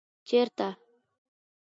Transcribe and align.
ـ 0.21 0.27
چېرته؟ 0.29 0.67